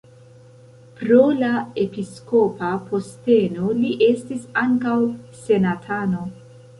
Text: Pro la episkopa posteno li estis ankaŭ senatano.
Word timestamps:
Pro 0.99 1.17
la 1.41 1.49
episkopa 1.81 2.69
posteno 2.85 3.67
li 3.81 3.91
estis 4.07 4.47
ankaŭ 4.63 4.95
senatano. 5.43 6.25